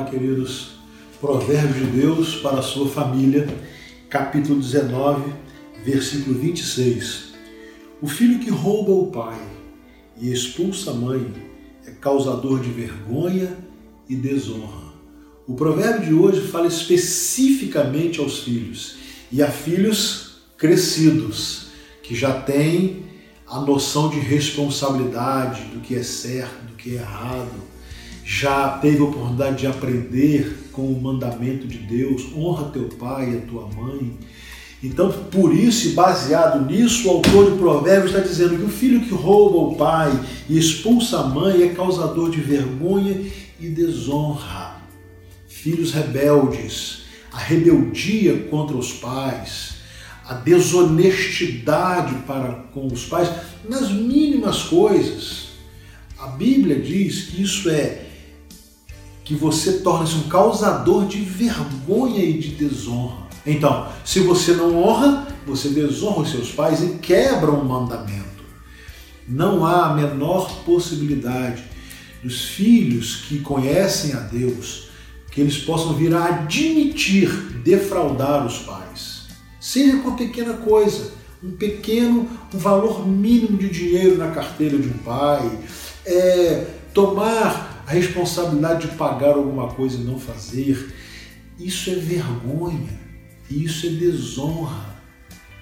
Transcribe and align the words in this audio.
queridos. 0.00 0.72
Provérbio 1.20 1.86
de 1.86 2.00
Deus 2.00 2.36
para 2.36 2.58
a 2.58 2.62
sua 2.62 2.88
família, 2.88 3.46
capítulo 4.08 4.58
19, 4.58 5.32
versículo 5.84 6.38
26. 6.38 7.34
O 8.00 8.08
filho 8.08 8.40
que 8.40 8.50
rouba 8.50 8.90
o 8.90 9.06
pai 9.08 9.40
e 10.18 10.32
expulsa 10.32 10.90
a 10.90 10.94
mãe 10.94 11.32
é 11.86 11.90
causador 11.90 12.60
de 12.60 12.70
vergonha 12.70 13.56
e 14.08 14.16
desonra. 14.16 14.92
O 15.46 15.54
provérbio 15.54 16.06
de 16.06 16.14
hoje 16.14 16.40
fala 16.48 16.66
especificamente 16.66 18.18
aos 18.18 18.40
filhos 18.40 18.96
e 19.30 19.42
a 19.42 19.50
filhos 19.50 20.38
crescidos, 20.56 21.66
que 22.02 22.14
já 22.14 22.40
têm 22.40 23.04
a 23.46 23.60
noção 23.60 24.08
de 24.08 24.18
responsabilidade 24.18 25.62
do 25.66 25.80
que 25.80 25.94
é 25.94 26.02
certo, 26.02 26.66
do 26.66 26.74
que 26.74 26.96
é 26.96 27.00
errado, 27.00 27.71
já 28.24 28.78
teve 28.78 29.00
a 29.00 29.04
oportunidade 29.04 29.58
de 29.58 29.66
aprender 29.66 30.68
com 30.72 30.86
o 30.86 31.00
mandamento 31.00 31.66
de 31.66 31.78
Deus, 31.78 32.32
honra 32.34 32.70
teu 32.70 32.84
pai 32.84 33.32
e 33.32 33.36
a 33.38 33.40
tua 33.40 33.68
mãe. 33.68 34.16
Então, 34.82 35.12
por 35.30 35.54
isso 35.54 35.94
baseado 35.94 36.66
nisso, 36.66 37.06
o 37.06 37.10
autor 37.12 37.50
do 37.50 37.56
provérbio 37.56 38.06
está 38.06 38.18
dizendo 38.18 38.56
que 38.56 38.64
o 38.64 38.68
filho 38.68 39.00
que 39.00 39.14
rouba 39.14 39.58
o 39.58 39.76
pai 39.76 40.10
e 40.48 40.58
expulsa 40.58 41.20
a 41.20 41.26
mãe 41.26 41.62
é 41.62 41.68
causador 41.68 42.30
de 42.30 42.40
vergonha 42.40 43.20
e 43.60 43.68
desonra. 43.68 44.82
Filhos 45.46 45.92
rebeldes, 45.92 47.02
a 47.32 47.38
rebeldia 47.38 48.48
contra 48.50 48.76
os 48.76 48.92
pais, 48.92 49.76
a 50.26 50.34
desonestidade 50.34 52.14
para 52.26 52.52
com 52.72 52.86
os 52.86 53.04
pais 53.04 53.30
nas 53.68 53.92
mínimas 53.92 54.64
coisas. 54.64 55.50
A 56.18 56.26
Bíblia 56.28 56.80
diz 56.80 57.26
que 57.26 57.42
isso 57.42 57.70
é 57.70 58.06
que 59.24 59.34
você 59.34 59.78
torna-se 59.78 60.14
um 60.14 60.28
causador 60.28 61.06
de 61.06 61.20
vergonha 61.20 62.24
e 62.24 62.38
de 62.38 62.48
desonra. 62.50 63.22
Então, 63.46 63.88
se 64.04 64.20
você 64.20 64.52
não 64.52 64.82
honra, 64.82 65.26
você 65.46 65.68
desonra 65.68 66.22
os 66.22 66.30
seus 66.30 66.50
pais 66.50 66.82
e 66.82 66.98
quebra 66.98 67.50
um 67.50 67.64
mandamento. 67.64 68.22
Não 69.28 69.64
há 69.64 69.86
a 69.86 69.94
menor 69.94 70.50
possibilidade 70.64 71.64
dos 72.22 72.44
filhos 72.44 73.24
que 73.28 73.40
conhecem 73.40 74.12
a 74.14 74.20
Deus 74.20 74.92
que 75.32 75.40
eles 75.40 75.58
possam 75.58 75.94
vir 75.94 76.14
a 76.14 76.26
admitir 76.26 77.28
defraudar 77.64 78.46
os 78.46 78.58
pais. 78.58 79.22
Seja 79.58 79.96
com 79.98 80.14
pequena 80.14 80.52
coisa, 80.52 81.10
um 81.42 81.52
pequeno, 81.52 82.28
um 82.54 82.58
valor 82.58 83.08
mínimo 83.08 83.56
de 83.56 83.70
dinheiro 83.70 84.18
na 84.18 84.30
carteira 84.30 84.76
de 84.76 84.88
um 84.88 84.98
pai, 84.98 85.58
é, 86.04 86.66
tomar 86.92 87.71
a 87.86 87.92
responsabilidade 87.92 88.88
de 88.88 88.96
pagar 88.96 89.34
alguma 89.34 89.68
coisa 89.68 89.96
e 89.96 90.04
não 90.04 90.18
fazer, 90.18 90.94
isso 91.58 91.90
é 91.90 91.94
vergonha, 91.94 93.00
isso 93.50 93.86
é 93.86 93.90
desonra. 93.90 94.92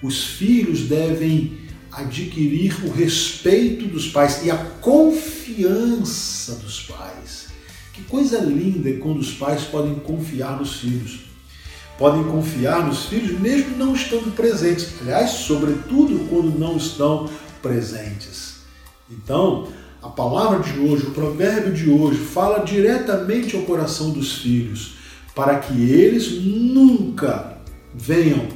Os 0.01 0.23
filhos 0.23 0.81
devem 0.87 1.59
adquirir 1.91 2.73
o 2.85 2.91
respeito 2.91 3.87
dos 3.87 4.07
pais 4.07 4.43
e 4.43 4.51
a 4.51 4.57
confiança 4.57 6.55
dos 6.55 6.81
pais. 6.81 7.47
Que 7.93 8.03
coisa 8.03 8.39
linda 8.39 8.89
é 8.89 8.93
quando 8.93 9.19
os 9.19 9.33
pais 9.33 9.63
podem 9.63 9.95
confiar 9.95 10.57
nos 10.57 10.75
filhos. 10.75 11.31
Podem 11.97 12.23
confiar 12.23 12.87
nos 12.87 13.05
filhos 13.05 13.39
mesmo 13.39 13.77
não 13.77 13.93
estando 13.93 14.33
presentes. 14.35 14.89
Aliás, 15.01 15.31
sobretudo 15.31 16.27
quando 16.29 16.57
não 16.57 16.77
estão 16.77 17.29
presentes. 17.61 18.61
Então, 19.09 19.67
a 20.01 20.09
palavra 20.09 20.59
de 20.59 20.79
hoje, 20.79 21.07
o 21.07 21.11
provérbio 21.11 21.73
de 21.73 21.89
hoje, 21.89 22.19
fala 22.19 22.65
diretamente 22.65 23.55
ao 23.55 23.61
coração 23.63 24.09
dos 24.09 24.39
filhos, 24.39 24.95
para 25.35 25.59
que 25.59 25.73
eles 25.73 26.41
nunca 26.41 27.57
venham 27.93 28.47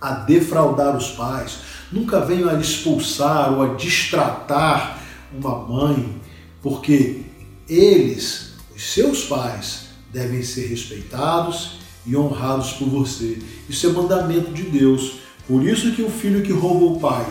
a 0.00 0.12
defraudar 0.12 0.96
os 0.96 1.08
pais, 1.10 1.58
nunca 1.90 2.20
venham 2.20 2.48
a 2.48 2.54
expulsar 2.54 3.52
ou 3.52 3.62
a 3.62 3.74
distratar 3.74 5.00
uma 5.32 5.58
mãe, 5.66 6.20
porque 6.62 7.22
eles, 7.68 8.52
os 8.74 8.92
seus 8.92 9.24
pais, 9.24 9.86
devem 10.12 10.42
ser 10.42 10.68
respeitados 10.68 11.80
e 12.06 12.16
honrados 12.16 12.72
por 12.74 12.88
você. 12.88 13.38
Isso 13.68 13.88
é 13.88 13.92
mandamento 13.92 14.52
de 14.52 14.62
Deus. 14.62 15.16
Por 15.48 15.66
isso 15.66 15.92
que 15.92 16.02
o 16.02 16.10
filho 16.10 16.42
que 16.42 16.52
rouba 16.52 16.84
o 16.84 17.00
pai 17.00 17.26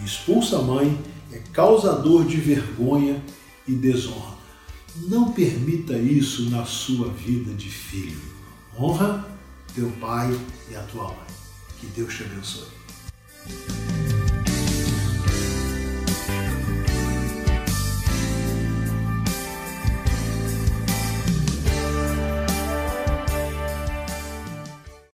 e 0.00 0.04
expulsa 0.04 0.58
a 0.58 0.62
mãe 0.62 0.98
é 1.32 1.38
causador 1.52 2.24
de 2.24 2.36
vergonha 2.36 3.22
e 3.66 3.72
desonra. 3.72 4.36
Não 5.08 5.32
permita 5.32 5.96
isso 5.96 6.50
na 6.50 6.64
sua 6.64 7.08
vida 7.08 7.54
de 7.54 7.68
filho. 7.68 8.20
Honra 8.78 9.26
teu 9.74 9.90
pai 10.00 10.38
e 10.70 10.76
a 10.76 10.82
tua 10.82 11.04
mãe. 11.04 11.32
Que 11.80 11.86
Deus 11.86 12.14
te 12.14 12.24
abençoe. 12.24 13.81